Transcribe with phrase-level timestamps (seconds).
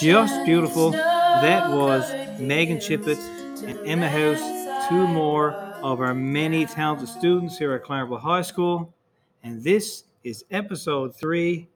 [0.00, 0.92] just beautiful.
[0.92, 2.08] That was
[2.38, 3.18] Megan Chippett
[3.64, 8.94] and Emma House, two more of our many talented students here at Clarenville High School.
[9.42, 11.68] And this is episode three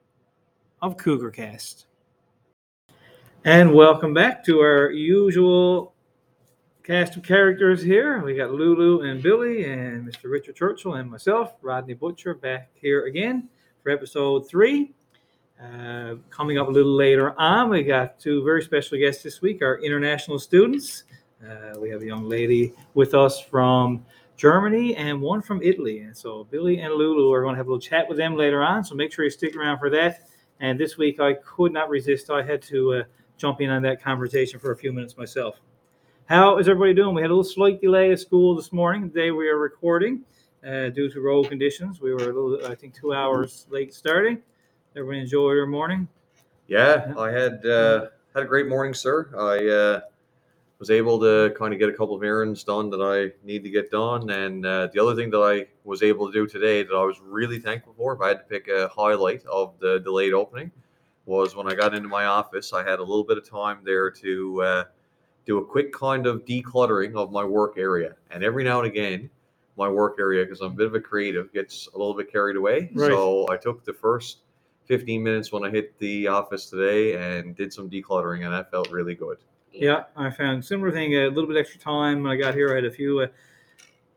[0.81, 1.87] of CougarCast.
[3.45, 5.93] And welcome back to our usual
[6.85, 8.23] cast of characters here.
[8.23, 10.31] We got Lou Lou and Billie and Mr.
[10.31, 13.49] Richard Churchill and myself, Rodney Boutcher, back here again
[13.83, 14.95] for episode three.
[15.61, 19.63] Uh, coming up a little later on, we got two very special guests this week,
[19.63, 21.05] our international students.
[21.43, 24.05] Uh, we have a young lady with us from
[24.37, 26.01] Germany and one from Italy.
[26.01, 28.37] And so Billie and Lou Lou are going to have a little chat with them
[28.37, 28.85] later on.
[28.85, 30.29] So make sure you stick around for that.
[30.61, 32.31] And this week I could not resist.
[32.31, 33.03] I had to uh,
[33.37, 35.61] jump in on that conversation for a few minutes myself.
[36.27, 37.15] How is everybody doing?
[37.15, 40.23] We had a little slight delay at school this morning, the day we are recording,
[40.67, 42.01] uh, due to road conditions.
[42.01, 44.41] We were a little, I think, two hours late starting.
[44.95, 46.07] Everybody enjoy your morning.
[46.67, 49.31] Yeah, I had uh, had a great morning, sir.
[49.35, 50.01] I uh,
[50.79, 53.71] was able to kind of get a couple of errands done that I need to
[53.71, 56.95] get done, and uh, the other thing that I was able to do today that
[56.95, 60.35] I was really thankful for, if I had to pick a highlight of the delayed
[60.35, 60.71] opening,
[61.25, 62.75] was when I got into my office.
[62.75, 64.85] I had a little bit of time there to uh,
[65.47, 69.31] do a quick kind of decluttering of my work area, and every now and again.
[69.79, 72.57] My work area, because I'm a bit of a creative, gets a little bit carried
[72.57, 72.91] away.
[72.93, 73.11] Right.
[73.11, 74.41] So I took the first
[74.87, 78.91] 15 minutes when I hit the office today and did some decluttering, and that felt
[78.91, 79.39] really good.
[79.73, 81.15] Yeah, I found similar thing.
[81.17, 82.73] A little bit extra time when I got here.
[82.73, 83.27] I had a few uh,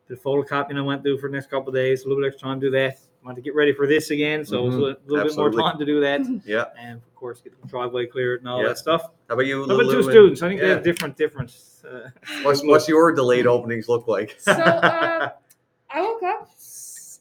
[0.08, 2.04] the photocopying I went through for the next couple of days.
[2.04, 3.00] A little bit extra time to do that.
[3.24, 5.52] Wanted to get ready for this again, so it was a Mhm, little bit more
[5.52, 6.22] time to do that.
[6.46, 6.66] Yeah.
[6.78, 8.68] And of course, get the driveway cleared and all Yeah.
[8.68, 9.02] that stuff.
[9.30, 10.44] How about you, How about two and- students?
[10.44, 10.74] I think they yeah.
[10.76, 11.56] have different different.
[11.84, 12.10] Uh,
[12.44, 14.36] What's, what's your delayed openings look like?
[14.40, 15.44] So, uh, I woke up.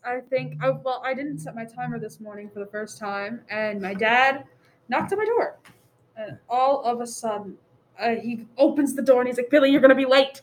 [0.07, 0.63] I think.
[0.63, 3.95] I, well, I didn't set my timer this morning for the first time, and my
[3.95, 4.45] dad
[4.89, 5.59] knocked on my door,
[6.17, 7.59] and all of a sudden,
[7.99, 10.43] uh, he opens the door and he's like, "Billie, you're gonna be late."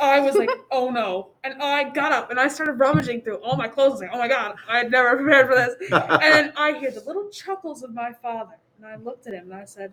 [0.00, 3.56] I was like, "Oh no!" And I got up and I started rummaging through all
[3.56, 4.00] my clothes.
[4.00, 5.76] Like, "Oh my god, I had never prepared for this."
[6.22, 9.54] And I hear the little chuckles of my father, and I looked at him and
[9.60, 9.92] I said.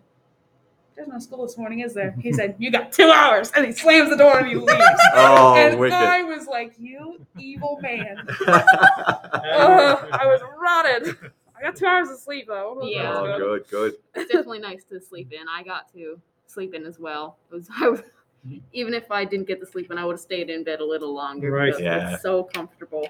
[0.96, 2.12] There's no school this morning, is there?
[2.20, 3.50] He said, You got two hours.
[3.56, 4.70] And he slams the door and he leaves.
[5.14, 5.94] oh, and wicked.
[5.94, 11.16] I was like, "You evil man!" Ugh, uh, I was rotted.
[11.56, 12.80] I got two hours of sleep though.
[12.84, 13.12] Yeah.
[13.16, 13.94] oh, good, good.
[14.14, 15.48] it's definitely nice to sleep in.
[15.48, 17.38] I got to sleep in as well.
[17.50, 18.02] It was I was,
[18.72, 20.84] even if I didn't get to sleep in, I would have stayed in bed a
[20.84, 21.50] little longer.
[21.50, 21.74] Right.
[21.80, 22.14] Yeah.
[22.14, 23.06] It's so comfortable.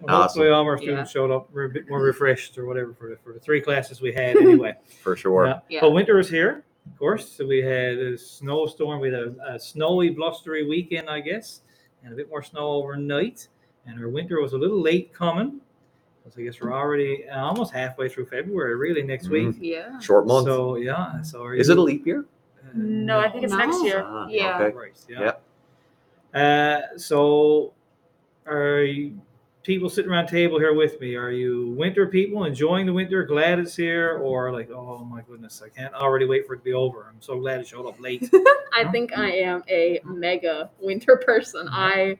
[0.00, 0.82] well, hopefully, all of our Yeah.
[0.82, 4.00] students showed up a bit more refreshed or whatever for the, for the three classes
[4.00, 4.74] we had anyway.
[5.02, 5.46] For sure.
[5.46, 5.60] Yeah.
[5.68, 5.80] Yeah.
[5.82, 7.28] But winter is here, of course.
[7.30, 9.00] So we had a snowstorm.
[9.00, 11.62] We had a, a snowy, blustery weekend, I guess,
[12.04, 13.48] and a bit more snow overnight.
[13.86, 15.60] And our winter was a little late coming.
[16.30, 19.30] So I guess we're already uh, almost halfway through February, really, next Mhm.
[19.30, 19.56] week.
[19.60, 19.98] Yeah.
[19.98, 20.46] Short month.
[20.46, 21.20] So yeah.
[21.22, 22.24] So are Is you- it a leap year?
[22.64, 24.02] uh, No, I think it's next year.
[24.06, 24.58] Ah, Yeah.
[24.60, 24.76] Okay.
[24.76, 25.04] Right.
[25.08, 25.32] Yeah.
[26.32, 27.72] Uh, so,
[28.46, 29.20] are you,
[29.62, 31.14] people sitting around the table here with me?
[31.14, 35.62] Are you winter people enjoying the winter, glad it's here, or like, oh my goodness,
[35.64, 37.06] I can't already wait for it to be over?
[37.08, 38.28] I'm so glad it showed up late.
[38.74, 41.68] I think I am a mega winter person.
[41.68, 41.80] Uh-huh.
[41.80, 42.18] I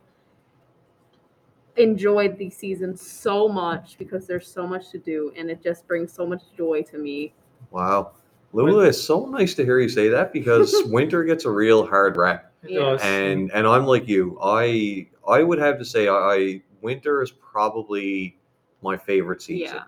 [1.77, 6.13] enjoyed the season so much because there's so much to do and it just brings
[6.13, 7.33] so much joy to me.
[7.71, 8.13] Wow.
[8.53, 11.87] Lou Lou, it's so nice to hear you say that because winter gets a real
[11.87, 12.53] hard rap.
[12.63, 12.81] It Yeah.
[12.81, 13.01] does.
[13.03, 14.39] and and I'm like you.
[14.43, 18.37] I I would have to say I, I winter is probably
[18.83, 19.79] my favorite season.
[19.79, 19.85] Yeah.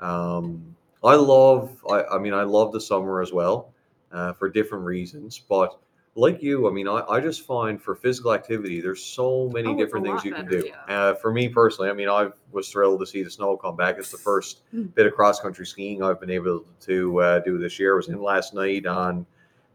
[0.00, 1.70] Um, I love.
[1.90, 3.72] I, I mean, I love the summer as well,
[4.12, 5.38] uh, for different reasons.
[5.38, 5.78] But
[6.14, 9.76] like you, I mean, I, I just find for physical activity, there's so many Oh,
[9.76, 10.64] different things you can do.
[10.88, 10.94] yeah.
[10.94, 13.96] Uh, for me personally, I mean, I was thrilled to see the snow come back.
[13.98, 14.94] It's the first Mm.
[14.94, 17.94] bit of cross country skiing I've been able to uh, do this year.
[17.94, 19.26] I was in last night on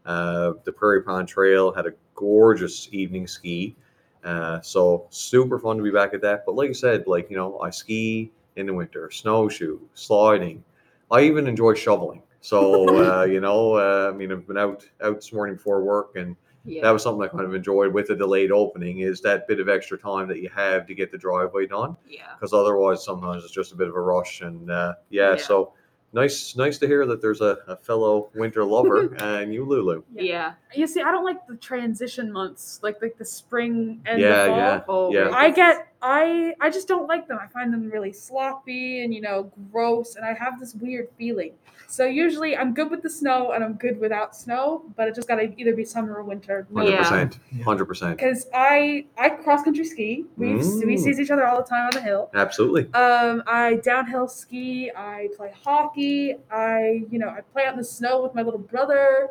[0.06, 1.72] uh, the Prairie Pond Trail.
[1.72, 3.76] Had a gorgeous evening ski.
[4.24, 6.44] Uh, so super fun to be back at that.
[6.46, 10.62] But like I said, like you know, I ski in the winter, snowshoe, sliding.
[11.10, 12.22] I even enjoy shoveling.
[12.40, 16.16] So uh, you know, uh, I mean, I've been out out this morning before work,
[16.16, 16.36] and
[16.66, 16.82] Yeah.
[16.82, 18.98] that was something I kind of enjoyed with the delayed opening.
[19.00, 21.96] Is that bit of extra time that you have to get the driveway done?
[22.06, 22.34] yeah.
[22.38, 24.42] Because otherwise, sometimes it's just a bit of a rush.
[24.42, 25.36] And uh, yeah, Yeah.
[25.38, 25.72] so
[26.12, 30.04] nice, nice to hear that there's a, a fellow winter lover and you, Lou Lou.
[30.14, 30.54] Yeah.
[30.74, 34.46] You see, I don't like the transition months, like like the spring and Yeah,
[34.78, 35.12] the fall.
[35.14, 35.28] yeah.
[35.28, 35.36] Yeah.
[35.36, 37.38] I get I I just don't like them.
[37.40, 41.52] I find them really sloppy and you know gross, and I have this weird feeling.
[41.86, 45.26] So usually I'm good with the snow and I'm good without snow, but it just
[45.26, 46.66] gotta either be summer or winter.
[46.72, 46.98] Hundred Yeah.
[46.98, 50.24] percent, hundred percent, Because I I cross country ski.
[50.36, 50.98] We we Mm.
[50.98, 52.30] see each other all the time on the hill.
[52.34, 52.92] absolutely.
[52.94, 54.90] Um, I downhill ski.
[54.96, 56.36] I play hockey.
[56.50, 59.30] I, you know, I play out in the snow with my little brother.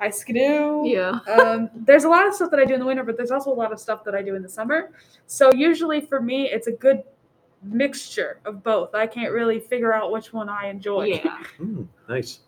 [0.00, 0.82] I skidoo.
[0.86, 1.10] Yeah.
[1.40, 3.50] um, there's a lot of stuff that I do in the winter, but there's also
[3.50, 4.90] a lot of stuff that I do in the summer.
[5.26, 7.02] So usually for me, it's a good
[7.62, 8.94] mixture of both.
[8.94, 11.04] I can't really figure out which one I enjoy.
[11.04, 11.42] Yeah.
[11.56, 12.40] Hmm, nice.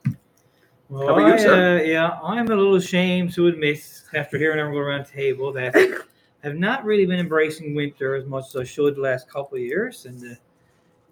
[0.89, 1.79] Well, How about you, I, sir?
[1.79, 3.81] Uh, yeah, I'm a little ashamed to admit,
[4.15, 5.99] after hearing everyone around the table, that I
[6.43, 9.63] have not really been embracing winter as much as I should the last couple of
[9.63, 10.07] years.
[10.07, 10.35] And uh,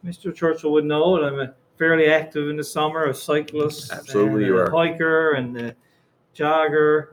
[0.04, 0.34] Mr.
[0.34, 4.46] Churchill would know that I'm a fairly active in the summer, a cyclist, Absolutely and
[4.46, 4.70] you a are.
[4.70, 5.76] hiker, and a
[6.38, 7.08] jogger.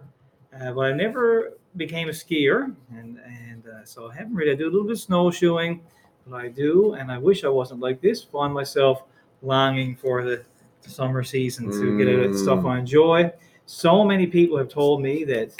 [0.54, 4.52] Uh, but I never became a skier, and and uh, so I haven't really.
[4.52, 5.82] I do a little bit of snowshoeing,
[6.28, 8.24] but I do, and I wish I wasn't like this.
[8.24, 9.04] Find myself
[9.42, 10.44] longing for the
[10.82, 12.70] summer season to get out the stuff Mm.
[12.70, 13.32] I enjoy.
[13.66, 15.52] So many people have told me that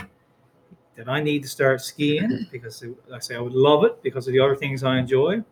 [0.96, 2.84] that I need to start skiing because
[3.14, 5.44] I say I would love it because of the other things I enjoy,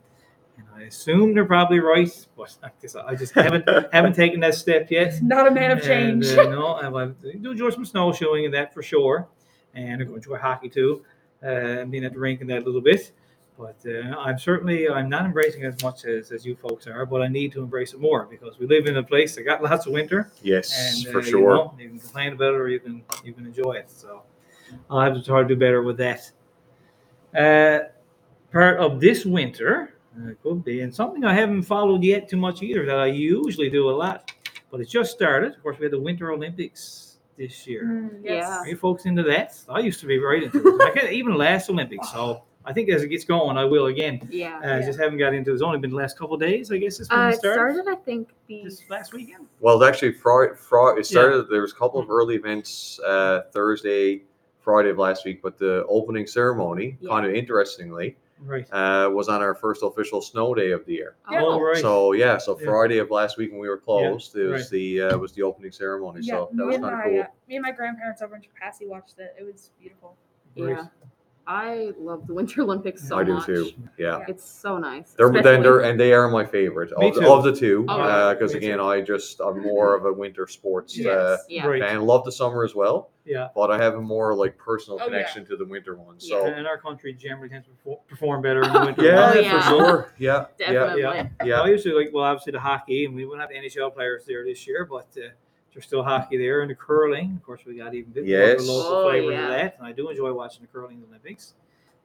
[0.57, 4.55] and I assume they're probably right, but I just, I just haven't haven't taken that
[4.55, 5.21] step yet.
[5.21, 6.27] Not a man of change.
[6.27, 9.27] And, uh, no, and I do enjoy some snowshoeing and that for sure,
[9.73, 11.03] and I'm going to enjoy hockey too,
[11.41, 13.11] uh, being at the rink and that a little bit.
[13.57, 17.05] But uh, I'm certainly I'm not embracing it as much as, as you folks are,
[17.05, 19.61] but I need to embrace it more because we live in a place that got
[19.61, 20.73] lots of winter, Yes,
[21.05, 21.39] and for uh, sure.
[21.39, 23.91] You, know, you can complain about it or you can you can enjoy it.
[23.91, 24.23] So
[24.89, 26.31] I'll have to try to do better with that.
[27.35, 27.89] Uh,
[28.51, 32.61] part of this winter uh, could be, and something I haven't followed yet too much
[32.61, 34.31] either that I usually do a lot,
[34.71, 35.55] but it just started.
[35.55, 37.83] Of course, we had the Winter Olympics this year.
[37.85, 38.47] Mm, yes.
[38.47, 39.57] Are you folks into that?
[39.69, 40.77] I used to be right into it.
[40.77, 42.11] Like even last Olympics.
[42.11, 44.27] So I think as it gets going, I will again.
[44.31, 44.59] Yeah.
[44.63, 45.53] Uh, Just haven't got into it.
[45.55, 46.99] It's only been the last couple of days, I guess.
[46.99, 47.73] It's been Uh, it started.
[47.75, 49.47] started, I think, the This last weekend.
[49.59, 50.53] Well, it's actually Friday.
[50.55, 51.19] Friday it Yeah.
[51.21, 51.49] started.
[51.49, 54.23] There was a couple of early events uh, Thursday,
[54.61, 57.09] Friday of last week, but the opening ceremony, Yeah.
[57.09, 58.67] kind of interestingly, Right.
[58.71, 61.15] uh, was on our first official snow day of the year.
[61.31, 61.41] Yeah.
[61.41, 61.77] Oh, right.
[61.77, 62.65] So yeah, so Yeah.
[62.65, 64.69] Friday of last week when we were closed, it was right.
[64.69, 66.19] the uh, was the opening ceremony.
[66.23, 67.21] Yeah, so that me was and kind my of cool.
[67.21, 69.35] uh, me and my grandparents over in Chapassy watched it.
[69.39, 70.17] It was beautiful.
[70.57, 70.69] Right.
[70.77, 70.85] Yeah.
[71.45, 73.45] I love the Winter Olympics so I do much.
[73.45, 73.71] too.
[73.97, 74.23] Yeah.
[74.27, 75.11] It's so nice.
[75.11, 77.27] They're, then especially- they're, and they are my favorite Me of, the, too.
[77.27, 78.33] of the two Oh, yeah.
[78.33, 78.83] because Me again too.
[78.85, 81.39] I just I'm more of a winter sports uh, Yes.
[81.49, 81.65] yeah.
[81.67, 81.81] Right.
[81.81, 82.01] fan.
[82.01, 83.49] Love the summer as well, Yeah.
[83.55, 85.09] but I have a more like personal Oh, yeah.
[85.09, 86.27] connection to the winter ones.
[86.29, 86.39] Yeah.
[86.39, 89.03] So And our country generally tends to perfor- perform better in the winter.
[89.03, 89.61] yeah, Oh, yeah.
[89.61, 90.13] for sure.
[90.17, 91.01] Yeah, yeah, Definitely.
[91.01, 91.27] yeah.
[91.43, 91.61] yeah.
[91.61, 94.65] I usually like, well, obviously the hockey, and we won't have NHL players there this
[94.65, 95.27] year, but uh,
[95.73, 97.33] there's still hockey there, and the curling.
[97.35, 98.65] Of course, we got even bit more of Yes.
[98.65, 99.43] the local Oh, flavor yeah.
[99.45, 101.53] of that, and I do enjoy watching the curling Olympics.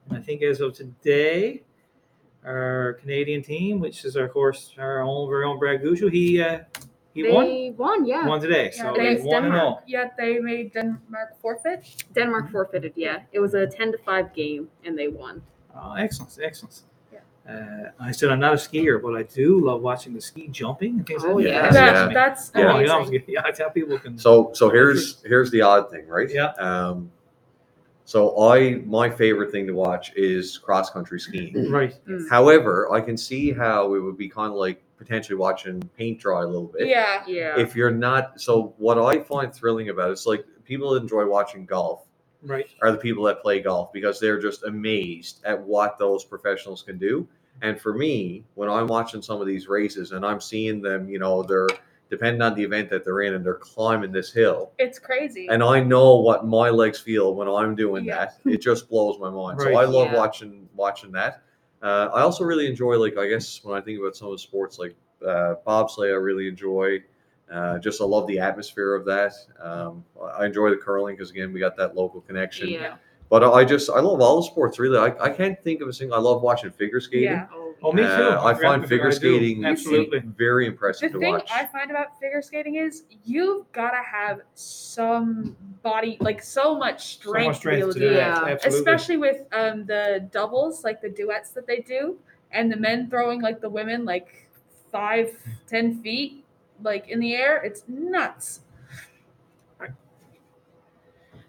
[0.08, 1.62] And I think as of today,
[2.44, 6.60] our Canadian team, which is of course our own very own Brad Gushue, he uh,
[7.14, 8.06] he they won won.
[8.06, 8.26] yeah.
[8.26, 9.62] won today, Yeah, so they- won one and Denmark.
[9.62, 9.82] all.
[9.86, 12.04] Yet they made Denmark forfeit.
[12.14, 12.92] Denmark forfeited.
[12.96, 15.42] Yeah, it was a ten to five game, and they won.
[15.74, 16.82] Oh, excellent, excellent.
[17.48, 17.54] Yeah.
[17.54, 20.98] Uh, I said I'm not a skier, but I do love watching the ski jumping
[20.98, 21.62] and things Oh, like yeah.
[21.62, 21.72] that.
[21.72, 22.14] That, Yeah.
[22.14, 23.24] That's Yeah, amazing.
[23.28, 24.18] yeah, I tell people can.
[24.18, 26.28] So so here's here's the odd thing, right?
[26.30, 26.48] Yeah.
[26.58, 27.10] Um,
[28.04, 31.70] so I my favorite thing to watch is cross country skiing.
[31.70, 31.94] right.
[32.06, 32.28] Mm.
[32.28, 36.42] However, I can see how it would be kind of like potentially watching paint dry
[36.42, 36.88] a little bit.
[36.88, 37.22] yeah.
[37.26, 37.58] Yeah.
[37.58, 42.04] If you're not, so what I find thrilling about it's like people enjoy watching golf
[42.42, 42.68] Right.
[42.82, 46.96] are the people that play golf because they're just amazed at what those professionals can
[46.96, 47.26] do.
[47.62, 51.18] And for me, when I'm watching some of these races and I'm seeing them, you
[51.18, 51.68] know, they're
[52.10, 54.72] depending on the event that they're in and they're climbing this hill.
[54.78, 55.46] It's crazy.
[55.50, 58.16] And I know what my legs feel when I'm doing Yeah.
[58.26, 58.38] that.
[58.46, 59.60] It just blows my mind.
[59.60, 60.16] So I love Yeah.
[60.16, 61.42] watching watching that.
[61.82, 64.38] Uh, I also really enjoy, like, I guess when I think about some of the
[64.38, 67.02] sports, like uh, bobsleigh, I really enjoy.
[67.50, 69.32] Uh, just I love the atmosphere of that.
[69.60, 70.04] Um,
[70.36, 72.70] I enjoy the curling because again, we got that local connection.
[72.70, 72.96] yeah.
[73.30, 74.96] But I just I love all the sports really.
[74.98, 76.16] I, I can't think of a single.
[76.16, 77.24] I love watching figure skating.
[77.30, 77.46] Yeah.
[77.52, 78.08] Oh, Oh, me too.
[78.08, 80.18] Uh, I forgot find to- figure I skating Absolutely.
[80.36, 81.48] very the impressive to thing watch.
[81.52, 87.18] I find about figure skating is you've got to have some body, like so much
[87.18, 88.34] So strength, much to be able strength to to do do that.
[88.44, 88.50] that.
[88.64, 88.78] Absolutely.
[88.80, 92.16] Especially with um, the doubles, like the duets that they do,
[92.50, 94.48] and the men throwing like the women like
[94.90, 95.36] five,
[95.68, 96.44] ten feet,
[96.82, 97.62] like in the air.
[97.62, 98.62] It's nuts.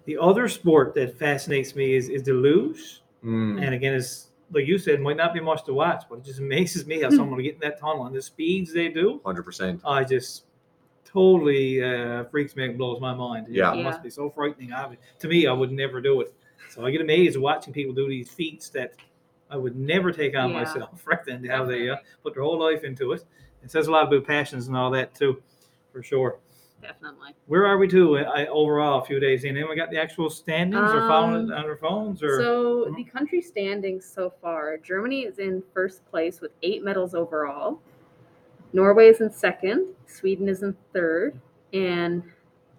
[0.09, 3.01] The other sport that fascinates me is, is the luge.
[3.23, 3.61] Mm.
[3.63, 6.39] And again, it's like you said, might not be much to watch, but it just
[6.47, 7.03] amazes me Hmm.
[7.03, 9.21] how someone will get in that tunnel and the speeds they do.
[9.23, 9.81] Hundred percent.
[9.85, 10.45] I just
[11.05, 13.47] totally uh, freaks me and blows my mind.
[13.49, 13.79] You know, Yeah.
[13.79, 14.73] it must be so frightening.
[14.73, 16.33] I to me, I would never do it.
[16.71, 18.93] So I get amazed watching people do these feats that
[19.51, 20.59] I would never take on Yeah.
[20.63, 21.03] myself.
[21.05, 23.23] Right then, how they uh, put their whole life into it.
[23.63, 25.43] It says a lot about passions and all that too,
[25.91, 26.39] for sure.
[26.81, 27.35] Definitely.
[27.47, 29.01] Where are we to I, overall?
[29.01, 31.65] A few days in, and we got the actual standings, or following it Um, on
[31.65, 36.51] our phones, or So the country standings so far, Germany is in first place with
[36.63, 37.81] eight medals overall.
[38.73, 39.87] Norway is in second.
[40.05, 41.39] Sweden is in third,
[41.73, 42.23] and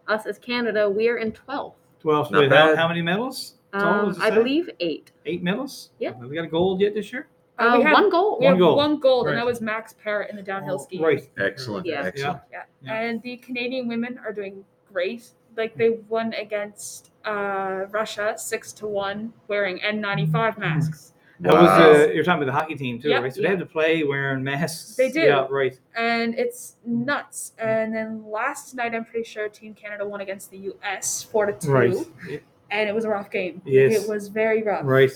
[0.08, 3.56] us as Canada, we are in twelfth 12 Not how, how many medals?
[3.72, 5.12] Total, Um, I believe eight.
[5.26, 5.90] Eight medals?
[5.98, 6.12] Yeah.
[6.18, 7.28] We got a gold yet this year?
[7.60, 8.38] Uh, we had- one goal.
[8.40, 8.76] We One gold.
[8.76, 9.32] one gold, Right.
[9.32, 11.02] and that was Max Parrott in the downhill Oh, skiing.
[11.02, 11.28] Right.
[11.38, 11.86] Excellent.
[11.86, 12.02] Yeah.
[12.04, 12.40] Excellent.
[12.50, 12.62] Yeah.
[12.82, 12.92] Yeah.
[12.94, 15.30] And the Canadian women are doing great.
[15.56, 21.12] Like they won against uh, Russia six to one, wearing N95 masks.
[21.40, 21.92] That was, Wow.
[21.92, 23.22] uh, you're talking about the hockey team too, Yep.
[23.22, 23.34] right?
[23.34, 24.94] So they had to play wearing masks.
[24.96, 25.20] They do.
[25.20, 25.78] Yeah, right.
[25.96, 27.52] and it's nuts.
[27.58, 31.22] And then last night, I'm pretty sure Team Canada won against the U.S.
[31.22, 32.42] four to two, Right.
[32.70, 33.62] and it was a rough game.
[33.64, 34.04] Yes.
[34.04, 34.82] it was very rough.
[34.84, 35.10] Right.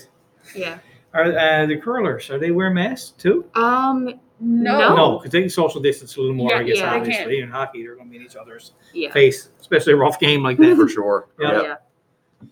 [0.55, 0.77] Yeah.
[1.15, 3.45] Are uh, the curlers, are they wearing masks too?
[3.55, 4.19] Um.
[4.41, 4.95] No, No.
[4.95, 7.39] No, because they can social distance a little more, Yeah, I guess, yeah, they obviously.
[7.39, 9.13] In hockey, they're going to be in each other's Yeah.
[9.13, 10.75] face, especially a rough game like that.
[10.75, 11.29] For sure.
[11.39, 11.51] Yeah.
[11.53, 11.61] Yeah.
[12.41, 12.47] Yeah.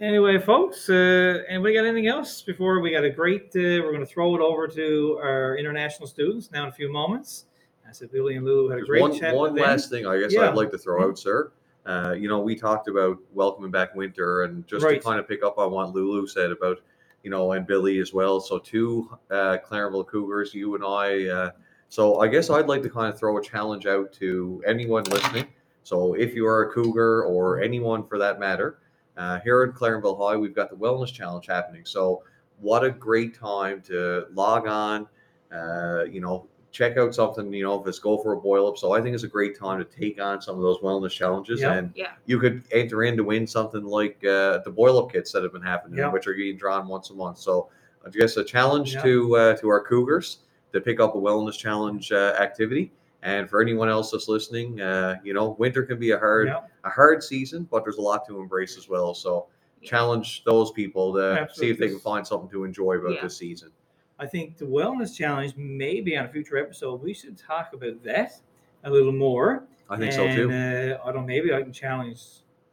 [0.00, 3.44] Anyway, folks, uh, anybody got anything else before we got a great?
[3.54, 6.90] Uh, we're going to throw it over to our international students now in a few
[6.92, 7.44] moments.
[7.88, 9.70] I said Billie and Lou Lou had a great one chat one with them.
[9.70, 10.48] last thing I guess Yeah.
[10.48, 11.52] I'd like to throw out, sir.
[11.86, 15.00] Uh, you know, we talked about welcoming back winter, and just Right.
[15.00, 16.80] to kind of pick up on what Lou Lou said about,
[17.22, 18.40] you know, and Billy as well.
[18.40, 21.26] So two uh, Clarenville Cougars, you and I.
[21.26, 21.50] Uh,
[21.88, 25.46] so I guess I'd like to kind of throw a challenge out to anyone listening.
[25.82, 28.78] So if you are a Cougar or anyone for that matter,
[29.16, 31.84] uh, here at Clarenville High, we've got the Wellness Challenge happening.
[31.84, 32.22] So
[32.60, 35.06] what a great time to log on,
[35.52, 38.78] uh, you know, check out something, you know, if it's go for a boil up.
[38.78, 41.60] So I think it's a great time to take on some of those wellness challenges.
[41.60, 41.74] Yeah.
[41.74, 42.12] And Yeah.
[42.26, 45.52] you could enter in to win something like uh, the boil up kits that have
[45.52, 46.10] been happening, Yeah.
[46.10, 47.38] which are getting drawn once a month.
[47.38, 47.68] So
[48.04, 49.02] I guess a challenge Yeah.
[49.02, 50.38] to uh, to our Cougars
[50.72, 52.90] to pick up a wellness challenge uh, activity.
[53.22, 56.60] And for anyone else that's listening, uh, you know, winter can be a hard Yeah.
[56.84, 59.14] a hard season, but there's a lot to embrace as well.
[59.14, 59.46] So
[59.82, 63.22] challenge those people to see if they can find something to enjoy about Yeah.
[63.22, 63.70] this season.
[64.22, 68.34] I think the wellness challenge, maybe on a future episode, we should talk about that
[68.84, 69.64] a little more.
[69.90, 70.48] I think so too.
[70.48, 72.20] Uh, I don't maybe I can challenge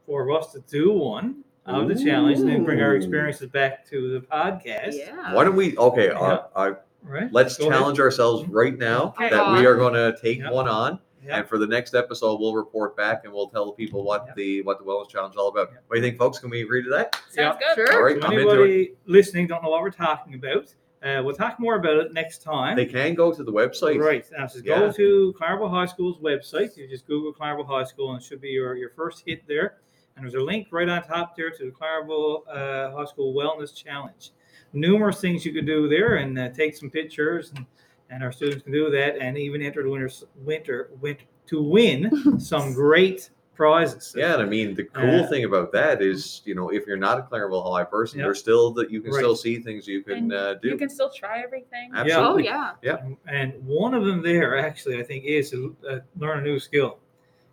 [0.05, 3.83] four of us to do one of the challenge and then bring our experiences back
[3.89, 4.93] to the podcast.
[4.95, 5.33] Yeah.
[5.33, 5.75] Why don't we?
[5.75, 6.39] Okay, Yeah.
[6.55, 7.31] I, I, Right?
[7.31, 7.79] let's Go ahead.
[7.79, 8.51] challenge ourselves mm-hmm.
[8.51, 9.29] right now Okay.
[9.29, 10.51] that we uh, are going to take Yeah.
[10.51, 11.37] one on, Yeah.
[11.39, 14.33] and for the next episode, we'll report back and we'll tell the people what Yeah.
[14.35, 15.69] the what the wellness challenge is all about.
[15.71, 15.79] Yeah.
[15.87, 16.37] What do you think, folks?
[16.39, 17.15] Can we agree to that?
[17.31, 17.73] Sounds Yeah.
[17.75, 17.87] good.
[17.87, 17.97] Sure.
[17.97, 18.51] All right, So I'm into it.
[18.53, 20.73] anybody listening don't know what we're talking about.
[21.01, 22.75] Uh, we'll talk more about it next time.
[22.75, 23.99] They can go to the website.
[24.03, 24.25] Right.
[24.37, 24.79] Now, just Yeah.
[24.79, 26.75] go to Clarenville High School's website.
[26.75, 29.77] You just Google Clarenville High School, and it should be your, your first hit there.
[30.15, 33.73] And there's a link right on top there to the Clarenville uh, High School Wellness
[33.73, 34.31] Challenge.
[34.73, 37.65] Numerous things you can do there, and uh, take some pictures, and,
[38.09, 42.39] and our students can do that, and even enter the winter winter winter to win
[42.39, 43.29] some great
[43.59, 44.13] prizes.
[44.17, 46.95] Yeah, and I mean the cool Uh, thing about that is, you know, if you're
[46.97, 48.25] not a Clarenville High person, Yeah.
[48.27, 49.19] there's still that you can Right.
[49.19, 50.69] still see things you can uh, do.
[50.69, 51.91] You can still try everything.
[51.93, 51.99] Yeah.
[52.17, 52.43] Oh Absolutely.
[52.45, 52.97] yeah.
[53.27, 56.99] And one of them there, actually, I think, is to uh, learn a new skill.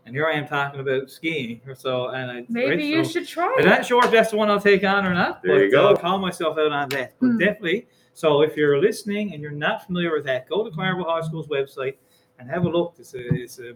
[0.07, 1.61] And here I am talking about skiing.
[1.67, 4.31] Or so, and I, Maybe right, you so- should try I'm not sure if that's
[4.31, 5.43] the one I'll take on or not.
[5.43, 5.89] There but you go.
[5.89, 7.15] I'll call myself out on that.
[7.21, 7.39] But Hmm.
[7.39, 7.89] definitely.
[8.15, 11.49] So if you're listening and you're not familiar with that, go to Clarenville High School's
[11.49, 11.97] website
[12.39, 12.95] and have a look.
[13.01, 13.75] It's a, it's a,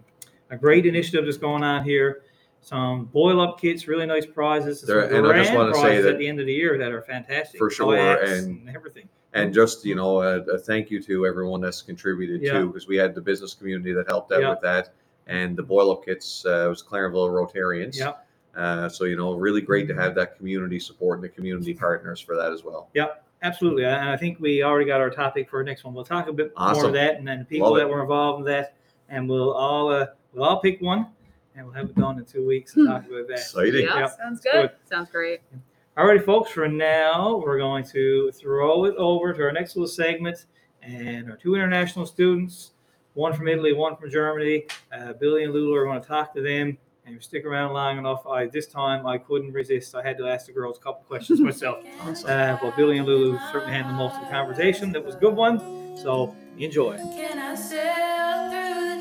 [0.51, 2.23] a great initiative that's going on here.
[2.61, 4.83] Some boil up kits, really nice prizes.
[4.83, 7.01] There- and I just wanna say that- at the end of the year that are
[7.03, 7.59] fantastic.
[7.59, 9.09] For sure, Kayaks and- everything.
[9.33, 12.59] And just you know, a, a thank you to everyone that's contributed Yeah.
[12.61, 14.51] too, because we had the business community that helped out Yeah.
[14.51, 14.91] with that,
[15.27, 17.97] and the boil up kits uh, was Clarenville Rotarians.
[17.99, 18.15] Yeah.
[18.57, 22.21] Uh, so you know, really great to have that community support and the community partners
[22.21, 22.91] for that as well.
[22.93, 23.07] Yeah,
[23.43, 23.85] absolutely.
[23.85, 25.95] And I think we already got our topic for our next one.
[25.95, 27.81] We'll talk a bit more of that and then the people Love it.
[27.83, 28.75] that were involved in that.
[29.11, 31.09] And we'll all uh, we'll all pick one
[31.55, 33.35] and we'll have it done in two weeks and talk about that.
[33.39, 33.87] Exciting.
[33.87, 33.99] Yeah.
[33.99, 34.17] Yep.
[34.17, 34.53] Sounds Good.
[34.53, 34.71] good.
[34.89, 35.41] Sounds great.
[35.97, 40.47] Alrighty, folks, for now, we're going to throw it over to our next little segment.
[40.83, 42.71] And our two international students,
[43.15, 44.65] one from Italy, one from Germany,
[44.97, 46.79] uh, Billie and Lou Lou are going to talk to them.
[47.05, 49.95] And if you stick around long enough, I this time I couldn't resist.
[49.95, 51.85] I had to ask the girls a couple questions myself.
[52.27, 54.93] Uh, but Billie and Lou Lou certainly handled most of the conversation.
[54.93, 55.59] That was a good one.
[55.97, 56.97] So enjoy.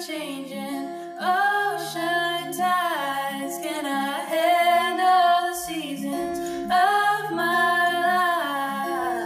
[0.10, 0.90] Changing
[1.22, 3.60] ocean tides?
[3.62, 9.24] Can I handle the seasons of my life?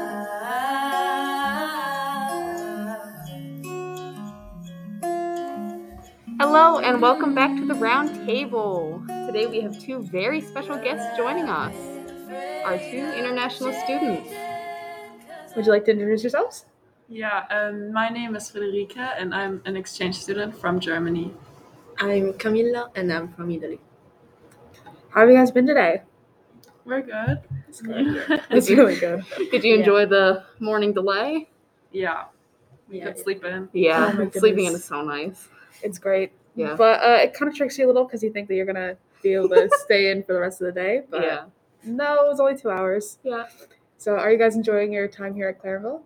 [6.38, 9.02] Hello and welcome back to the round table.
[9.08, 11.74] Today we have two very special guests joining us.
[12.66, 14.30] Our two international students.
[15.56, 16.66] Would you like to introduce yourselves?
[17.14, 21.32] Yeah, um, my name is Frederica and I'm an exchange student from Germany.
[22.00, 23.80] I'm Camilla and I'm from Italy.
[25.10, 26.02] How have you guys been today?
[26.86, 27.38] We're good.
[27.70, 29.24] It's really good.
[29.52, 29.80] Did you Yeah.
[29.80, 31.50] enjoy the morning delay?
[31.92, 32.24] yeah,
[32.90, 33.24] we Yeah, could yeah.
[33.24, 33.70] sleep in.
[33.74, 35.48] Yeah, Oh sleeping in is so nice.
[35.84, 36.32] It's great.
[36.56, 36.74] Yeah.
[36.76, 38.98] But uh, it kind of tricks you a little because you think that you're gonna
[39.22, 41.04] be able to stay in for the rest of the day.
[41.12, 41.44] But yeah.
[41.84, 43.20] no, it was only two hours.
[43.24, 43.44] Yeah.
[44.00, 46.02] So, are you guys enjoying your time here at Clarenville?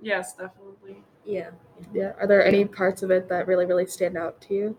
[0.00, 1.02] Yes, definitely.
[1.24, 1.50] Yeah.
[1.92, 2.12] Yeah.
[2.18, 4.76] Are there any parts of it that really, really stand out to you?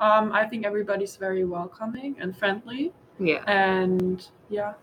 [0.00, 3.42] Um, I think everybody's very welcoming and friendly, Yeah.
[3.46, 4.74] and yeah,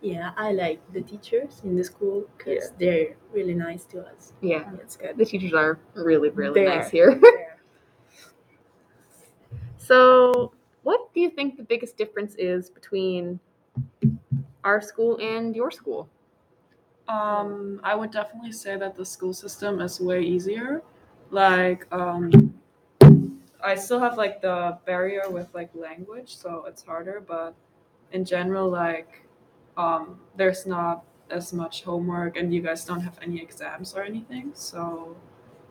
[0.00, 4.32] Yeah, I like the teachers in the school because they're really nice to us.
[4.40, 4.70] Yeah.
[4.76, 5.16] That's good.
[5.18, 6.90] The teachers are really, really They nice are.
[6.90, 7.20] here.
[9.78, 10.52] So,
[10.82, 13.40] what do you think the biggest difference is between
[14.62, 16.08] our school and your school?
[17.08, 20.82] Um, I would definitely say that the school system is way easier.
[21.30, 22.54] Like, um,
[23.62, 27.20] I still have like the barrier with like language, so it's harder.
[27.26, 27.54] But
[28.12, 29.22] in general, like,
[29.76, 34.52] um, there's not as much homework, and you guys don't have any exams or anything.
[34.54, 35.16] So,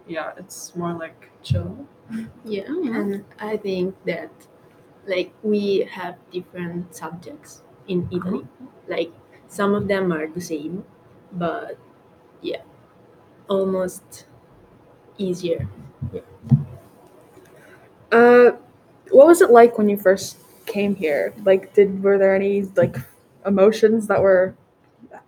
[0.07, 1.87] yeah, it's more like chill.
[2.45, 4.31] Yeah, and I think that
[5.07, 8.47] like we have different subjects in Italy.
[8.87, 9.11] Like
[9.47, 10.83] some of them are the same,
[11.37, 11.77] but
[12.41, 12.61] yeah,
[13.49, 14.25] almost
[15.17, 15.67] easier.
[16.13, 16.21] Yeah.
[18.11, 18.51] Uh,
[19.11, 21.33] what was it like when you first came here?
[21.43, 22.95] Like, did were there any like
[23.45, 24.55] emotions that were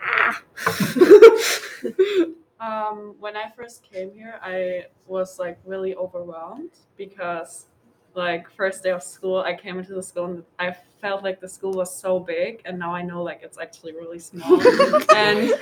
[0.02, 0.42] ah?
[2.60, 7.68] Um, when I first came here, I was like really overwhelmed because,
[8.16, 11.48] like, first day of school, I came into the school and I felt like the
[11.48, 14.62] school was so big, and now I know like it's actually really small.
[15.16, 15.54] and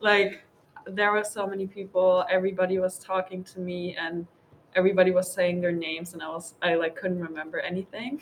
[0.00, 0.44] like,
[0.86, 2.24] there were so many people.
[2.30, 4.26] Everybody was talking to me, and
[4.74, 8.20] everybody was saying their names, and I was I like couldn't remember anything.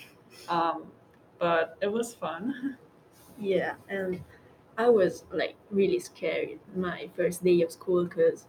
[0.49, 0.87] Um,
[1.39, 2.79] but it was fun.
[3.39, 4.23] Yeah, and
[4.79, 8.47] I was like really scared my first day of school because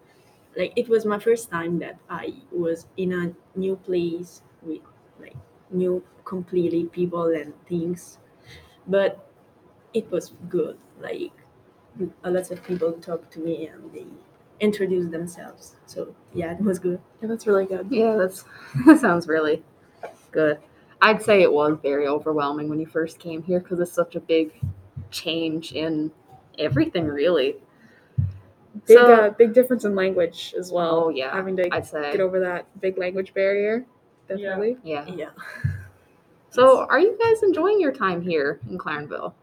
[0.56, 4.82] like it was my first time that I was in a new place with
[5.20, 5.36] like
[5.72, 8.20] new completely people and things.
[8.88, 9.28] But
[9.94, 10.78] it was good.
[11.00, 11.34] Like
[12.24, 14.06] a lot of people talked to me and they
[14.60, 15.76] introduced themselves.
[15.86, 17.00] So yeah, it was good.
[17.22, 17.88] Yeah, that's really good.
[17.90, 18.44] Yeah, that's
[18.86, 19.64] that sounds really
[20.32, 20.60] good.
[21.02, 24.20] I'd say it was very overwhelming when you first came here because it's such a
[24.20, 24.54] big
[25.12, 26.12] change in
[26.58, 27.58] everything, really.
[28.88, 31.06] Big, So- uh, big difference in language as well.
[31.06, 32.12] Oh, yeah, having to I'd say.
[32.12, 33.86] get over that big language barrier.
[34.28, 34.78] Definitely.
[34.84, 35.06] Yeah.
[35.08, 35.30] Yeah.
[36.50, 39.34] So, are you guys enjoying your time here in Clarenville?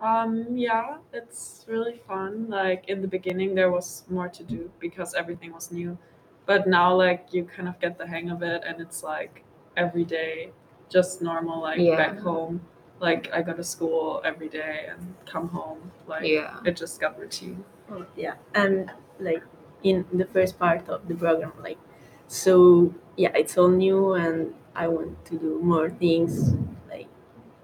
[0.00, 2.48] Um, yeah, it's really fun.
[2.48, 5.98] Like in the beginning, there was more to do because everything was new,
[6.46, 9.44] but now like you kind of get the hang of it, and it's like
[9.76, 10.52] every day,
[10.88, 11.60] just normal.
[11.62, 11.96] Like Yeah.
[11.96, 12.62] back home,
[12.98, 15.92] like I go to school every day and come home.
[16.06, 16.60] Like Yeah.
[16.64, 17.64] it just got routine.
[17.92, 19.42] Oh, yeah, and like
[19.82, 21.78] in the first part of the program, like
[22.26, 26.54] so yeah, it's all new, and I want to do more things,
[26.88, 27.08] like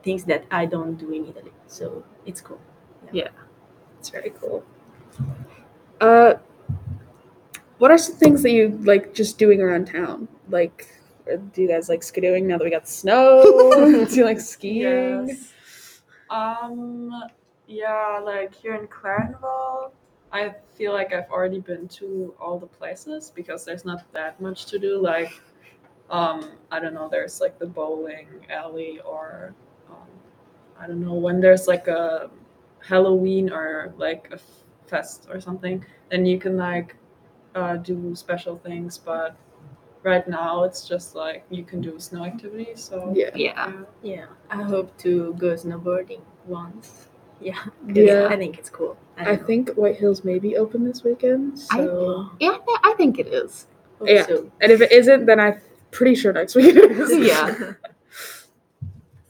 [0.02, 1.52] things that I don't do in Italy.
[1.66, 2.60] So it's cool.
[3.12, 3.28] Yeah.
[3.98, 4.64] It's very cool.
[6.00, 6.34] Uh,
[7.78, 10.28] what are some things that you like just doing around town?
[10.48, 10.88] Like,
[11.30, 13.42] uh, do you guys like skidooing now that we got snow?
[14.08, 15.28] do you like skiing?
[15.28, 15.52] Yes.
[16.30, 17.12] Um.
[17.66, 19.90] Yeah, like here in Clarenville,
[20.32, 24.66] I feel like I've already been to all the places because there's not that much
[24.66, 25.00] to do.
[25.00, 25.32] Like,
[26.08, 27.08] um, I don't know.
[27.08, 29.54] There's like the bowling alley, or
[30.80, 32.30] I don't know when there's like a
[32.80, 34.38] Halloween or like a
[34.88, 35.84] fest or something.
[36.10, 36.96] Then you can like
[37.54, 38.98] uh, do special things.
[38.98, 39.36] But
[40.02, 42.82] right now, it's just like you can do snow activities.
[42.84, 43.30] So Yeah.
[43.34, 43.72] Yeah.
[44.02, 47.08] Yeah, I hope to go snowboarding once.
[47.40, 47.62] Yeah,
[47.92, 48.28] Yeah.
[48.30, 48.96] I think it's cool.
[49.18, 51.58] I don't think White Hills may be open this weekend.
[51.58, 53.66] So, Yeah, I thi- I think it is.
[53.98, 54.26] Hope yeah.
[54.26, 54.50] so.
[54.60, 55.60] and if it isn't, then I'm
[55.90, 57.10] pretty sure next week it is.
[57.28, 57.72] Yeah.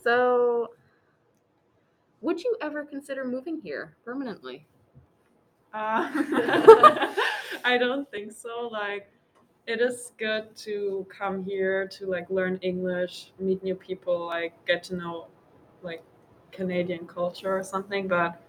[0.03, 0.71] So,
[2.27, 4.67] would you ever consider moving here permanently?
[5.73, 6.11] Uh,
[7.65, 8.69] I don't think so.
[8.73, 9.09] Like,
[9.69, 14.83] it is good to come here to like learn English, meet new people, like get
[14.85, 15.29] to know
[15.83, 16.03] like
[16.51, 18.09] Canadian culture or something.
[18.09, 18.41] But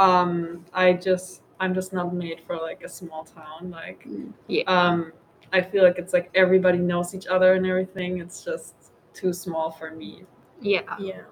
[0.00, 3.70] um, I just I'm just not made for like a small town.
[3.70, 4.06] Like,
[4.48, 4.64] Yeah.
[4.66, 5.12] um,
[5.52, 8.18] I feel like it's like everybody knows each other and everything.
[8.18, 8.74] It's just
[9.14, 10.24] too small for me.
[10.60, 10.96] Yeah.
[10.98, 11.22] Yeah,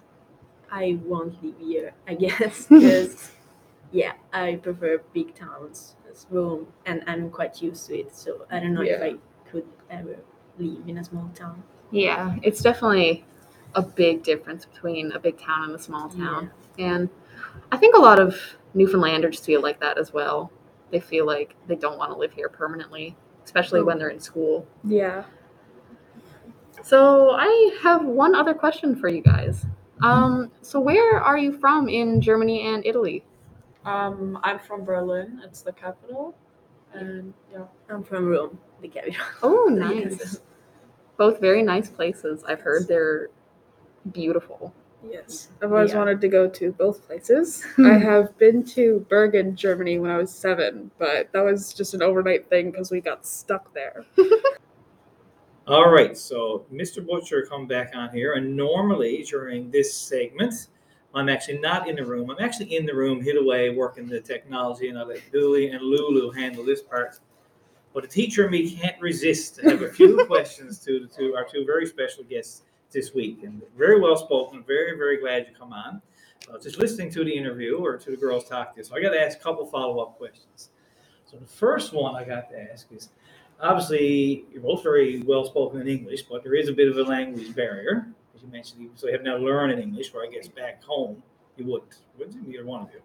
[0.71, 3.31] I won't live here, I guess, because
[3.93, 8.15] yeah, I prefer big towns as Rome, and I'm quite used to it.
[8.15, 9.15] So I don't know if I
[9.51, 10.17] could ever
[10.59, 11.63] live in a small town.
[11.91, 13.25] Yeah, it's definitely
[13.75, 16.51] a big difference between a big town and a small town.
[16.79, 17.09] And
[17.73, 18.39] I think a lot of
[18.75, 20.51] Newfoundlanders feel like that as well.
[20.91, 24.67] They feel like they don't want to live here permanently, especially when they're in school.
[24.85, 25.25] Yeah.
[26.83, 29.67] So I have one other question for you guys.
[30.03, 33.25] Um, so where are you from in Germany and Italy?
[33.85, 35.41] Um, I'm from Berlin.
[35.45, 36.35] It's the capital,
[36.93, 37.65] and yeah.
[37.91, 39.21] I'm from Rome, the capital.
[39.43, 40.41] Oh, nice.
[41.17, 42.45] Both very nice places.
[42.47, 43.29] I've heard they're
[44.13, 44.73] beautiful.
[45.09, 45.99] Yes, I've always Yeah.
[45.99, 47.65] wanted to go to both places.
[47.79, 52.03] I have been to Bergen, Germany when I was seven, but that was just an
[52.03, 54.05] overnight thing because we got stuck there.
[55.69, 57.07] All right, so Mr.
[57.07, 60.69] Boutcher come back on here, and normally during this segment,
[61.15, 62.31] I'm actually not in the room.
[62.31, 65.83] I'm actually in the room, hid away, working the technology, and I let Dooley and
[65.83, 67.19] Lou Lou handle this part.
[67.93, 71.45] But the teacher and me can't resist to have a few questions to, to our
[71.45, 73.43] two very special guests this week.
[73.43, 76.01] And very well spoken, very, very glad you come on.
[76.51, 78.85] Uh, just listening to the interview or to the girls talk to you.
[78.85, 80.71] So I got to ask a couple follow up questions.
[81.27, 83.11] So the first one I got to ask is
[83.61, 87.03] obviously you're both very well spoken in English, but there is a bit of a
[87.03, 88.91] language barrier, as you mentioned.
[88.95, 91.23] So you have now learned in English, where I guess back home
[91.57, 92.43] you wouldn't, would you?
[92.49, 93.01] Either one of you.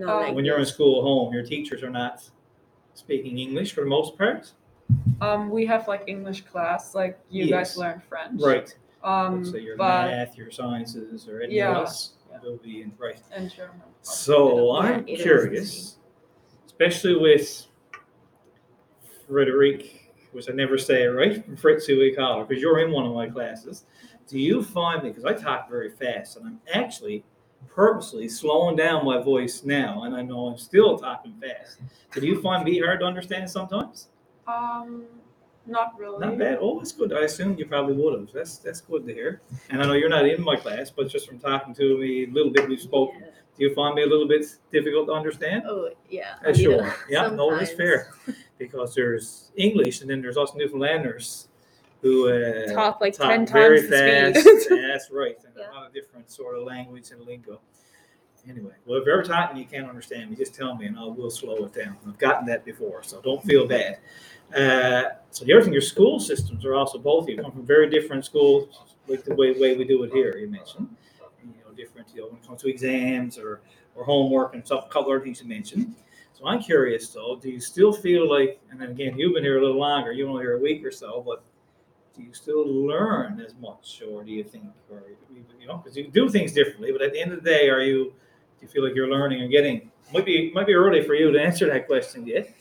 [0.00, 2.28] No, like when you're in school at home, your teachers are not
[2.94, 4.52] speaking English for the most part.
[5.20, 6.94] Um, we have like English class.
[6.94, 7.70] Like you Yes.
[7.70, 8.40] guys learn French.
[8.42, 8.76] Right.
[9.02, 11.74] Um, so your but math, your sciences, or anything Yeah.
[11.76, 12.38] else Yeah.
[12.42, 13.20] will be in right.
[13.32, 13.82] and German.
[14.00, 15.98] So Yeah, I'm it is the curious,
[16.66, 17.66] especially with
[19.34, 22.92] Frederic, which I never say right, from Fritz who we call her, because you're in
[22.92, 23.84] one of my classes.
[24.28, 27.24] Do you find me, because I talk very fast, and I'm actually
[27.66, 31.80] purposely slowing down my voice now, and I know I'm still talking fast.
[32.12, 34.06] Do you find me hard to understand sometimes?
[34.46, 35.02] Um,
[35.66, 36.24] not really.
[36.24, 36.58] Not bad.
[36.60, 37.12] Oh, that's good.
[37.12, 38.28] I assume you probably would have.
[38.32, 39.40] That's that's good to hear.
[39.70, 42.30] And I know you're not in my class, but just from talking to me a
[42.30, 43.30] little bit we've spoken, Yeah.
[43.58, 45.64] do you find me a little bit difficult to understand?
[45.66, 46.34] Oh yeah.
[46.46, 46.94] Uh, sure.
[47.08, 48.12] Yeah, no, that's fair.
[48.58, 51.48] Because there's English and then there's also Newfoundlanders
[52.02, 54.44] who uh, Talk like talk 10 very times fast.
[54.70, 55.36] That's right.
[55.44, 55.70] And Yeah.
[55.70, 57.60] a lot of different sort of language and lingo.
[58.46, 60.98] Anyway, well, if you're ever talking and you can't understand me, just tell me and
[60.98, 61.96] I will slow it down.
[62.06, 63.98] I've gotten that before, so don't feel bad.
[64.54, 67.26] Uh, so the other thing, your school systems are also both.
[67.26, 70.36] You come from very different schools, like the way, way we do it here.
[70.36, 70.94] You mentioned,
[71.42, 72.08] you know, different.
[72.14, 73.62] You know, when it comes to exams or
[73.94, 74.86] or homework and stuff.
[74.86, 75.94] A couple other things you mentioned.
[76.46, 79.60] I'm curious though, do you still feel like, and then again, you've been here a
[79.60, 81.42] little longer, you've only here a week or so, but
[82.16, 85.02] do you still learn as much, or do you think, or
[85.60, 87.80] you know, because you do things differently, but at the end of the day, are
[87.80, 88.12] you, do
[88.62, 89.90] you feel like you're learning and getting?
[90.12, 92.54] Might be might be early for you to answer that question yet,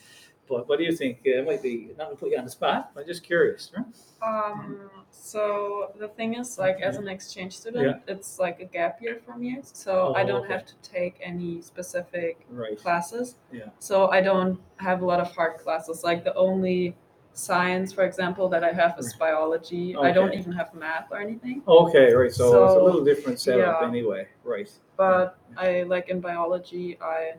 [0.48, 1.20] but what do you think?
[1.24, 3.86] It might be not to put you on the spot, but just curious, right?
[4.22, 9.20] Um, so the thing is, like, as an exchange student, it's like a gap year
[9.26, 9.60] for me.
[9.64, 10.54] So I Oh, don't okay.
[10.54, 12.78] have to take any specific Right.
[12.78, 13.36] classes.
[13.52, 13.70] Yeah.
[13.80, 16.04] So I don't have a lot of hard classes.
[16.04, 16.96] Like the only
[17.34, 19.96] science, for example, that I have is biology.
[19.96, 21.64] I don't even have math or anything.
[21.68, 22.32] Okay, right.
[22.32, 23.88] So, it's a little different setup yeah.
[23.88, 24.70] anyway, right?
[24.98, 27.34] But I like in biology, I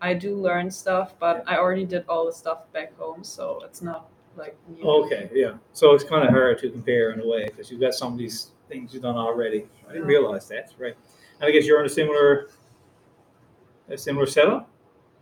[0.00, 3.82] I do learn stuff, but I already did all the stuff back home, so it's
[3.82, 4.82] not like new.
[4.82, 5.54] Okay, yeah.
[5.72, 8.18] So it's kind of hard to compare in a way because you've got some of
[8.18, 9.66] these things you've done already.
[9.88, 10.72] I didn't realize that.
[10.78, 10.94] Right.
[11.40, 12.48] And I guess you're in a similar,
[13.88, 14.68] a similar setup.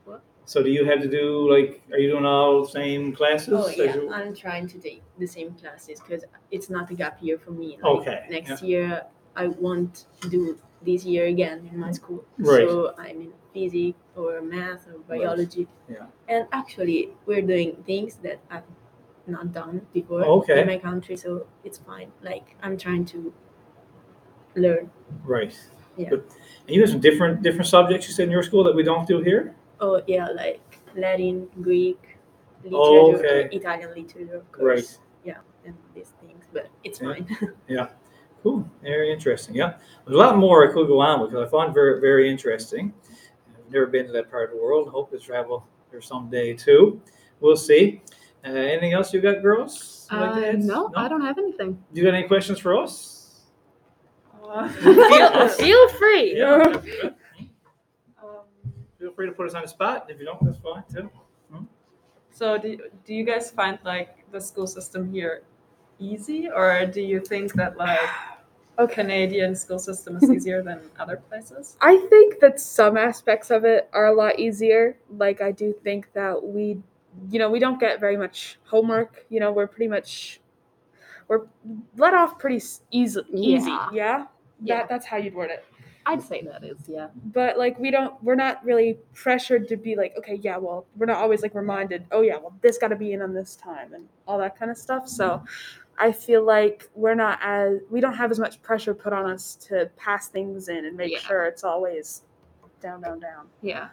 [0.04, 0.22] What?
[0.44, 1.82] So do you have to do like?
[1.92, 3.54] Are you doing all the same classes?
[3.54, 7.18] Oh yeah, you- I'm trying to take the same classes because it's not a gap
[7.22, 7.78] year for me.
[7.82, 9.04] Like, Okay, Next year
[9.36, 11.94] I won't do this year again in my mm.
[11.94, 12.24] school.
[12.38, 12.68] Right.
[12.68, 15.66] So I'm in physics or math or biology.
[15.88, 16.06] Yeah.
[16.28, 18.64] And actually we're doing things that I've
[19.26, 20.60] not done before Okay.
[20.60, 22.12] in my country, so it's fine.
[22.22, 23.32] Like I'm trying to
[24.54, 24.90] learn.
[25.24, 25.58] Right.
[25.96, 26.10] Yeah.
[26.10, 26.24] But,
[26.66, 29.06] and you have some different different subjects you said in your school that we don't
[29.08, 29.54] do here.
[29.80, 32.18] Oh yeah, like Latin, Greek,
[32.72, 33.56] oh, literature, Oh, okay.
[33.56, 34.76] Italian literature, of Right.
[34.76, 34.98] course.
[35.24, 37.26] Yeah, and these things, but it's fine.
[37.68, 37.86] Yeah.
[37.86, 37.94] fine.
[38.46, 38.64] Cool.
[38.80, 39.56] Very interesting.
[39.56, 39.74] Yeah.
[40.04, 42.30] There's a lot more I could go on with because I find it very, very
[42.30, 42.94] interesting.
[43.48, 44.88] I've never been to that part of the world.
[44.88, 47.00] Hope to travel there someday too.
[47.40, 48.02] We'll see.
[48.46, 50.06] Uh, anything else you got, girls?
[50.12, 50.62] You'd like to Uh, add?
[50.62, 51.72] no, I don't have anything.
[51.92, 53.40] Do you got any questions for us?
[54.48, 56.38] Uh, feel, feel free.
[56.38, 56.80] Yeah.
[58.22, 58.40] um,
[59.00, 60.06] Feel free to put us on the spot.
[60.08, 61.10] If you don't, that's fine too.
[62.30, 65.42] So do, do you guys find like the school system here
[65.98, 67.98] easy or do you think that like
[68.78, 71.76] a Canadian school system is easier than other places?
[71.80, 74.96] I think that some aspects of it are a lot easier.
[75.16, 76.78] Like I do think that we,
[77.30, 79.24] you know, we don't get very much homework.
[79.28, 80.40] You know, we're pretty much
[81.28, 81.42] we're
[81.96, 83.20] let off pretty easy.
[83.32, 83.88] Easy, Yeah.
[83.92, 84.24] yeah.
[84.62, 84.76] Yeah.
[84.78, 85.64] That, that's how you'd word it.
[86.08, 87.08] I'd say that is, yeah.
[87.34, 91.06] But like we don't, we're not really pressured to be like, okay, yeah, well, we're
[91.06, 93.92] not always like reminded, oh yeah, well, this got to be in on this time
[93.92, 95.08] and all that kind of stuff.
[95.08, 95.42] So
[95.98, 99.56] I feel like we're not as we don't have as much pressure put on us
[99.68, 101.18] to pass things in and make Yeah.
[101.18, 102.22] sure it's always
[102.80, 103.46] down, down, down.
[103.60, 103.88] Yeah.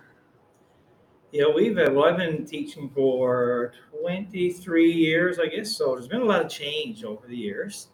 [1.32, 5.76] Yeah, we've uh, well, I've been teaching for 23 years, I guess.
[5.76, 7.88] So there's been a lot of change over the years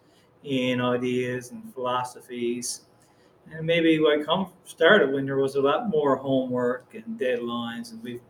[0.44, 2.82] in ideas and philosophies.
[3.52, 8.02] And maybe I come started when there was a lot more homework and deadlines, and
[8.02, 8.20] we've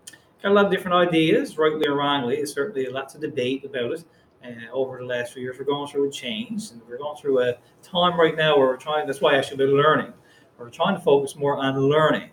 [0.42, 2.36] got a lot of different ideas, rightly or wrongly.
[2.36, 4.04] There's certainly lots of debate about it.
[4.42, 7.40] And over the last few years, we're going through a change, and we're going through
[7.40, 9.06] a time right now where we're trying.
[9.06, 10.14] That's why I should be learning.
[10.58, 12.30] We're trying to focus more on learning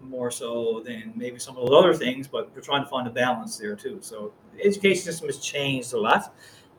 [0.00, 3.10] more so than maybe some of those other things, but we're trying to find a
[3.10, 3.98] balance there too.
[4.00, 6.34] So the education system has changed a lot.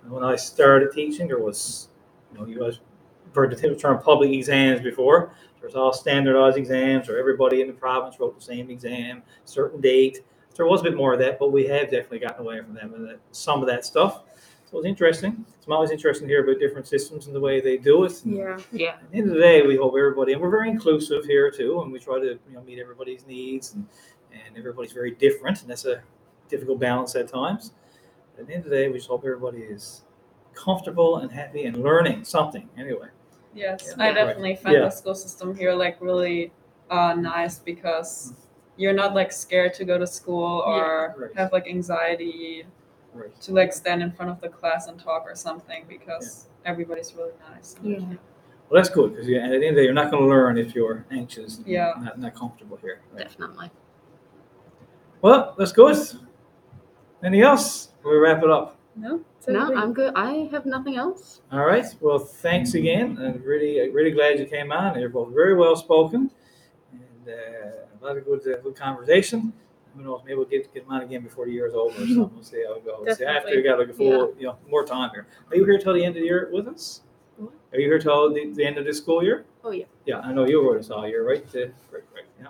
[0.08, 1.88] When I started teaching, there was,
[2.32, 2.80] you know, you guys
[3.34, 5.34] heard the term public exams before.
[5.60, 9.80] There was all standardized exams, or everybody in the province wrote the same exam, certain
[9.80, 10.20] date.
[10.56, 12.94] There was a bit more of that, but we have definitely gotten away from them
[12.94, 14.24] and that, uh, some of that stuff.
[14.70, 15.46] So it's interesting.
[15.58, 18.24] It's always interesting to hear about different systems and the way they do it.
[18.26, 18.60] and Yeah.
[18.72, 18.90] Yeah.
[19.02, 21.82] at the end of the day, we hope everybody, and we're very inclusive here too,
[21.82, 23.88] and we try to you know meet everybody's needs, and,
[24.32, 26.02] and everybody's very different, and that's a
[26.50, 27.72] difficult balance at times.
[28.36, 30.04] But At the end of the day, we just hope everybody is
[30.56, 33.08] comfortable and happy and learning something anyway.
[33.56, 34.04] Yes, Yeah.
[34.04, 34.16] I Right.
[34.16, 34.80] definitely find Yeah.
[34.86, 36.52] the school system here like really
[36.90, 38.34] uh, nice because
[38.78, 41.36] you're not like scared to go to school or Right.
[41.36, 42.66] have like anxiety
[43.14, 43.40] Right.
[43.42, 47.32] to like stand in front of the class and talk or something because everybody's really
[47.52, 47.76] nice.
[47.84, 48.00] Yeah.
[48.70, 50.30] Well, that's good because yeah, at the end of the day, you're not going to
[50.30, 51.94] learn if you're anxious, and Yeah.
[52.00, 53.02] not, not comfortable here.
[53.12, 53.20] Right?
[53.24, 53.72] Definitely.
[55.22, 55.96] Well, that's good.
[57.24, 57.90] Anything else?
[58.04, 58.76] We wrap it up.
[58.96, 59.22] No.
[59.48, 59.78] No, everything.
[59.78, 60.14] I'm good.
[60.16, 61.42] I have nothing else.
[61.52, 61.86] All right.
[62.00, 63.18] Well, thanks again.
[63.20, 65.00] I'm really, really glad you came on.
[65.00, 66.30] You're both very well spoken,
[66.92, 69.52] and uh, a lot of good, uh, good conversation.
[69.96, 70.22] Who knows?
[70.26, 72.32] Maybe we'll get get them on again before the year's over or something.
[72.34, 73.18] We'll see how it goes.
[73.18, 75.28] See, after you got like a full, you know, more time here.
[75.50, 77.02] Are you here till the end of the year with us?
[77.38, 77.52] What?
[77.74, 79.46] Are you here till the, the end of the school year?
[79.64, 79.86] Oh, yeah.
[80.06, 81.44] Yeah, I know you were with us all year, right?
[81.48, 82.26] Uh, Great, great.
[82.40, 82.48] Yeah.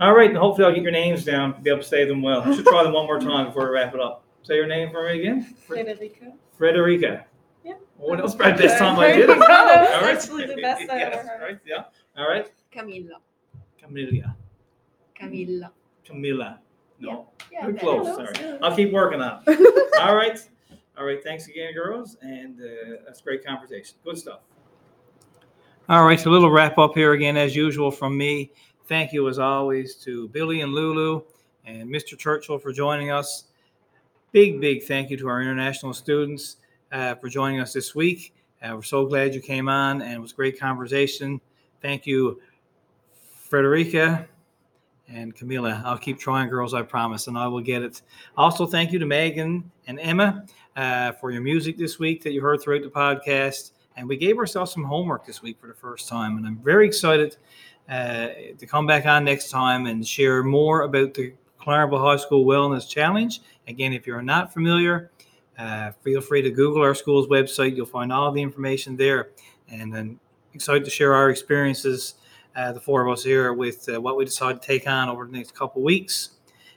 [0.00, 1.60] All right, and hopefully I'll get your names down.
[1.62, 2.40] Be able to say them well.
[2.42, 4.24] I should try them one more time before we wrap it up.
[4.42, 5.42] Say your name for me again.
[5.66, 6.32] Frederica.
[6.56, 7.26] Frederica.
[7.64, 7.74] Yeah.
[7.96, 9.28] What else right this time I There did?
[9.28, 9.40] you go.
[9.40, 10.16] That was All right.
[10.16, 11.42] actually the best I ever heard.
[11.42, 11.84] Right, yeah.
[12.16, 12.50] All right.
[12.70, 13.16] Camilla.
[13.78, 14.36] Camilla.
[15.14, 15.72] Camilla.
[16.04, 16.58] Camilla.
[16.98, 17.28] No.
[17.52, 17.80] Yeah, You're okay.
[17.80, 18.06] close.
[18.06, 18.26] Hello.
[18.32, 18.58] Sorry.
[18.62, 19.92] I'll keep working on it.
[20.00, 20.38] All right.
[20.98, 21.22] All right.
[21.22, 22.16] Thanks again, girls.
[22.22, 23.96] And uh, that's great conversation.
[24.04, 24.40] Good stuff.
[25.88, 26.18] All right.
[26.18, 28.52] So a little wrap up here again, as usual, from me.
[28.86, 31.24] Thank you, as always, to Billie and Lou Lou
[31.64, 32.18] and Mr.
[32.18, 33.44] Churchill for joining us.
[34.32, 36.58] Big, big thank you to our international students
[36.92, 38.32] uh, for joining us this week.
[38.62, 41.40] Uh, we're so glad you came on, and it was a great conversation.
[41.82, 42.40] Thank you,
[43.48, 44.28] Frederica
[45.08, 45.82] and Camila.
[45.84, 48.02] I'll keep trying, girls, I promise, and I will get it.
[48.36, 52.40] Also, thank you to Megan and Emma uh, for your music this week that you
[52.40, 53.72] heard throughout the podcast.
[53.96, 56.86] And we gave ourselves some homework this week for the first time, and I'm very
[56.86, 57.36] excited
[57.88, 62.44] uh, to come back on next time and share more about the Clarenville High School
[62.44, 63.40] Wellness Challenge.
[63.68, 65.10] Again, if you're not familiar,
[65.58, 67.76] uh, feel free to Google our school's website.
[67.76, 69.30] You'll find all the information there.
[69.68, 70.20] And I'm
[70.54, 72.14] excited to share our experiences,
[72.56, 75.26] uh, the four of us here, with uh, what we decide to take on over
[75.26, 76.30] the next couple weeks.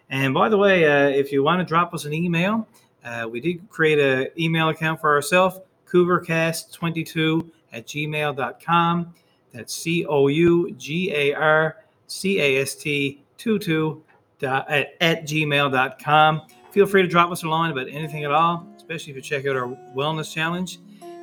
[0.09, 2.67] And by the way, uh, if you want to drop us an email,
[3.03, 9.13] uh, we did create an email account for ourselves, cougarcast22 at gmail.com.
[9.53, 14.01] That's C O U G A R C A S T 22 dot,
[14.43, 16.41] at, at gmail.com.
[16.71, 19.45] Feel free to drop us a line about anything at all, especially if you check
[19.45, 20.79] out our wellness challenge.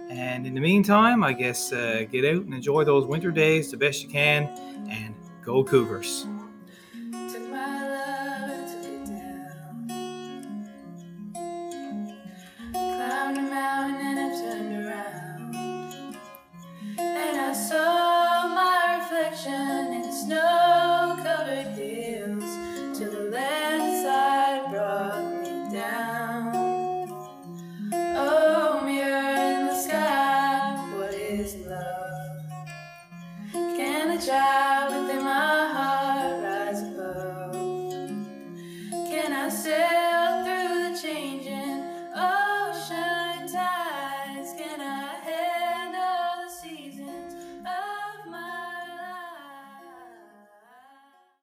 [0.08, 3.76] And in the meantime, I guess uh, get out and enjoy those winter days the
[3.76, 4.44] best you can
[4.88, 6.26] and go Cougars.